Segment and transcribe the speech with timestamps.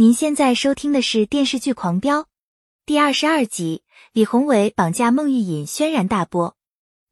[0.00, 2.20] 您现在收听的是电视剧《狂飙》
[2.86, 6.54] 第二十二集，李宏伟绑架孟玉隐，轩然大波。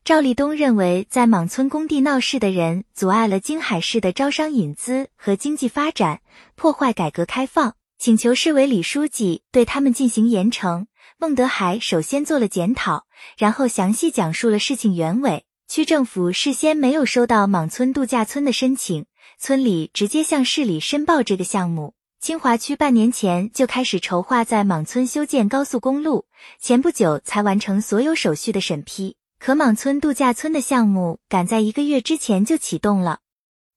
[0.05, 6.21] 赵立东认为，在莽村工地闹事的人阻碍了京海市的招商引资和经济发展，
[6.54, 10.87] 破坏改革开放，请求市委李书记对他们进行严惩。
[11.18, 13.07] 孟德海首先做了检讨，
[13.37, 15.45] 然后详细讲述了事情原委。
[15.66, 19.07] 区政府事先没有收到莽村度假村的申请，
[19.41, 21.96] 村里直接向市里申报这个项目。
[22.19, 26.27] 清华区半年前就开始筹划在莽村修建高速公路，
[26.59, 29.17] 前不久才完成所有手续的审批。
[29.39, 33.20] 可莽村度假村的项目赶在一个月之前就启动了。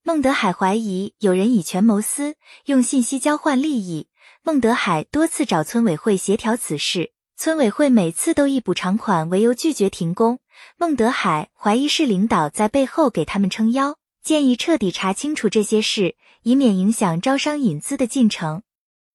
[0.02, 4.08] 孟德海怀疑有人以权谋私，用信息交换利益。
[4.42, 10.40] 孟德海多次找村委会协调此事，村委会每次都以补偿款为由拒绝停工。
[10.78, 16.16] 孟德海怀疑市领导在背后给他们撑腰，建议彻底查清楚这些事。
[16.42, 18.62] 以免影响招商引资的进程。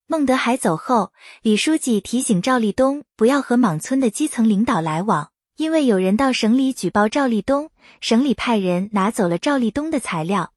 [0.06, 10.54] 孟德海走后，李书记提醒赵立东不要和莽村的基层领导来往，因为有人到省里举报赵立东，省里派人拿走了赵立东的材料。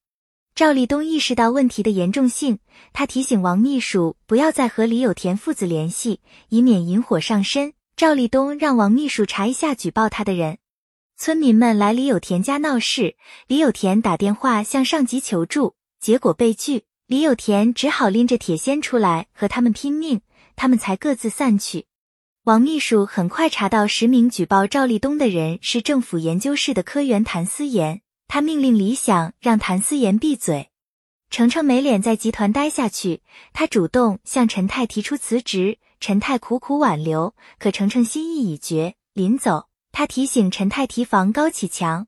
[0.54, 2.58] 赵立东意识到问题的严重性，
[2.92, 7.72] 他提醒王秘书不要再和李有田父子联系，以免引火上身。
[7.96, 10.58] 赵立东让王秘书查一下举报他的人。
[11.20, 13.16] 村民们来李有田家闹事，
[13.48, 15.74] 李有田打电话向上级求助。
[15.98, 20.20] 结果被拒，李有田只好拎着铁锨出来和他们拼命，
[20.54, 21.86] 他们才各自散去。
[22.44, 30.70] 王秘书很快查到实名举报赵立东的人是政府研究室的科员谭思妍，他命令李想让谭思妍闭嘴。
[31.30, 33.22] 程程没脸在集团待下去，
[33.52, 38.94] 他主动向陈泰提出辞职，陈泰苦苦挽留，可程程心意已决。
[39.14, 39.66] 临走，
[39.98, 42.06] 他提醒陈泰提防高启强。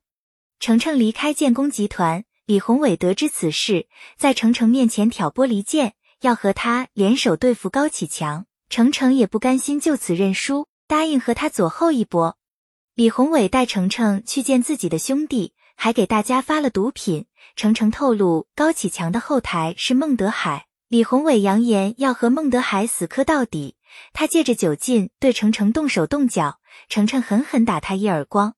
[0.60, 2.22] 程程离开建工集团。
[2.46, 8.46] 李宏伟得知此事，在程程面前挑拨离间，要和他联手对付高启强。
[8.68, 12.38] 程程也不甘心就此认输，答应和他左后一搏。
[12.94, 17.26] 李宏伟带程程去见自己的兄弟，还给大家发了毒品。
[17.56, 20.66] 程程透露，高启强的后台是孟德海。
[20.86, 23.74] 李宏伟扬言要和孟德海死磕到底，
[24.12, 28.54] 他借着酒劲对程程动手动脚，程程狠狠打他一耳光。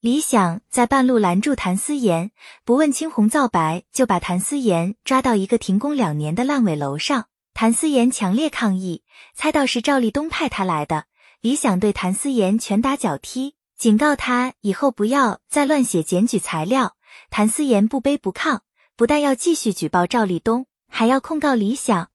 [0.00, 2.30] 李想在半路拦住谭思妍，
[2.64, 7.26] 不问青红皂白就把谭思妍抓到一个停工两年的烂尾楼上。
[7.54, 9.02] 谭思妍强烈抗议，
[9.34, 11.06] 猜到是赵立东派他来的。
[11.40, 16.96] 李想对谭思妍拳打脚踢，警告他以后不要再乱写检举材料。
[17.30, 18.60] 谭思妍不卑不亢，
[18.94, 22.10] 不但要继续举报赵立东，还要控告李想。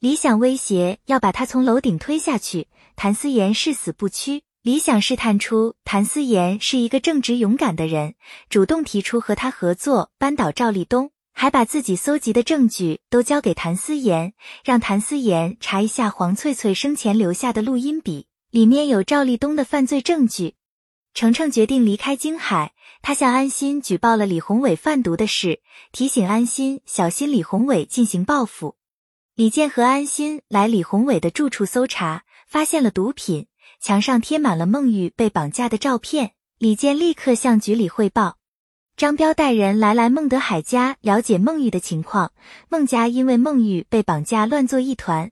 [0.00, 4.42] 李想威胁要把他从楼顶推下去，谭思妍誓死不屈。
[4.68, 8.16] 李想试探出谭思妍是一个正直勇敢的人，
[8.50, 20.56] 主动提出和他合作扳倒赵立东，还把自己搜集的证据都交给谭思妍，让谭思妍查一下黄翠翠生前留下的录音笔，里面有赵立东的犯罪证据。
[21.14, 25.62] 程程决定离开京海，他向安心举报了李宏伟贩毒的事，
[25.92, 28.76] 提醒安心小心李宏伟进行报复。
[29.34, 33.46] 李健和安心来李宏伟的住处搜查，发现了毒品。
[33.80, 38.36] 墙上贴满了孟玉被绑架的照片，李健立刻向局里汇报。
[38.96, 42.32] 张彪带人来来孟德海家了解孟玉的情况，
[42.68, 45.30] 孟家因为孟玉被绑架乱作一团。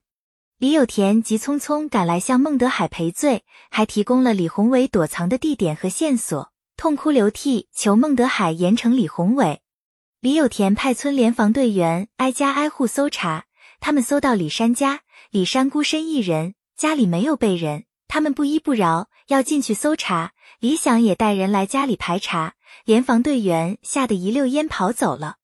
[0.58, 9.60] 李有田急匆匆赶来向孟德海赔罪，还提供了李宏伟躲藏的地点和线索，痛哭流涕求孟德海严惩李宏伟。
[10.20, 13.46] 李有田派村联防队员挨家挨户搜查，
[13.80, 17.85] 他们搜到李山家，李山孤身一人，家里没有被人。
[18.08, 20.32] 他们不依不饶，要进去搜查。
[20.60, 25.36] 李想也带人来家里排查，联防队员吓得一溜烟跑走了。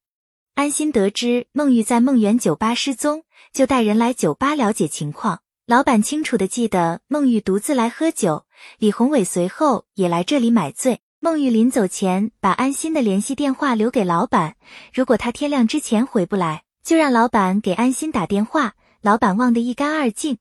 [0.55, 5.41] 安心得知孟玉在梦园酒吧失踪，就带人来酒吧了解情况。
[5.67, 8.45] 老板清楚的记得孟玉独自来喝酒，
[8.79, 11.01] 李宏伟随后也来这里买醉。
[11.21, 14.57] 孟玉临走前把安心的联系电话留给老板，
[14.93, 18.75] 如果他天亮之前回不来，就让老板给安心打电话。
[19.01, 20.39] 老板忘得一干二净。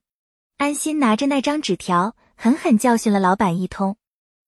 [0.58, 3.94] 安心拿着那张纸条，狠狠教训了老板一通。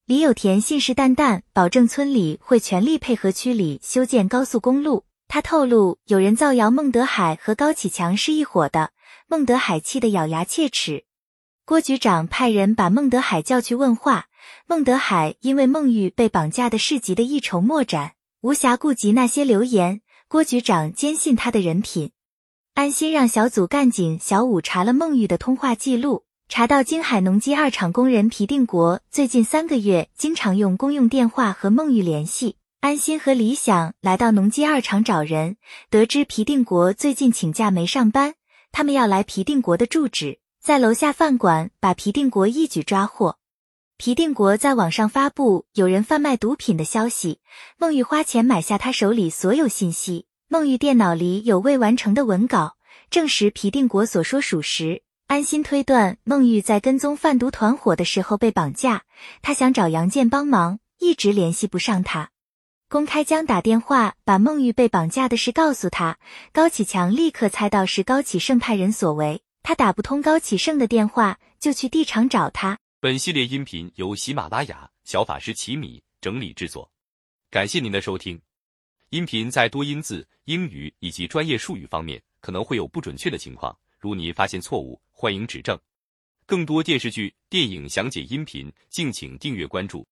[0.05, 5.05] 李有田信誓旦旦保证村里会全力配合区里修建高速公路。
[5.29, 8.91] 他透露有人造谣孟德海和高启强是一伙的，
[9.29, 11.05] 孟德海气得咬牙切齿。
[11.65, 14.27] 郭局长派人把孟德海叫去问话。
[14.67, 20.01] 孟德海因为孟玉被绑架的事急得一筹莫展，无暇顾及那些流言。
[20.27, 22.11] 郭局长坚信他的人品。
[22.75, 26.25] 安心让小组干警小武查了孟玉的通话记录，
[26.57, 32.55] 查到金海农机二厂工人皮定国最近三个月经常用公用电话和孟玉联系。
[32.79, 35.57] 安心和李想来到农机二厂找人，
[35.91, 38.35] 得知皮定国最近请假没上班，
[38.71, 43.37] 他们要来皮定国的住址，在楼下饭馆把皮定国一举抓获。
[43.97, 47.41] 皮定国在网上发布有人贩卖毒品的消息，
[47.79, 50.27] 孟玉花钱买下他手里所有信息。
[50.47, 52.77] 孟玉电脑里有未完成的文稿，
[53.11, 55.03] 证实皮定国所说属实。
[55.35, 59.03] 安心推断，孟玉在跟踪贩毒团伙的时候被绑架，
[59.43, 62.31] 他想找杨建帮忙，一直联系不上他。
[62.89, 66.21] 公开将打电话把孟玉被绑架的事告诉他，
[66.53, 69.43] 高启强立刻猜到是高启盛派人所为。
[69.65, 72.79] 他打不通高启盛的电话，就去地场找他。
[73.01, 76.89] 本系列音频由喜马拉雅小法师奇米整理制作，
[77.51, 78.41] 感谢您的收听。
[79.11, 85.81] 音频在多音字、英语以及专业术语方面可能会有不准确的情况，如您发现错误，欢迎指正。
[86.45, 90.07] 更多电视剧、电影详解音频，敬请订阅关注。